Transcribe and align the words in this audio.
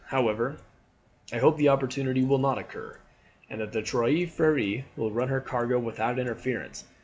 However, 0.07 0.57
I 1.31 1.37
hope 1.37 1.57
the 1.57 1.69
opportunity 1.69 2.23
will 2.25 2.39
not 2.39 2.57
occur, 2.57 2.97
and 3.51 3.61
that 3.61 3.71
the 3.71 3.83
Trois 3.83 4.25
Freres 4.25 4.83
will 4.97 5.11
run 5.11 5.27
her 5.27 5.39
cargo 5.41 5.77
without 5.77 6.17
interference. 6.17 6.85